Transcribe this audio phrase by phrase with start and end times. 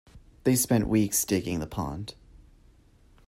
[0.45, 2.15] They spent weeks digging the pond.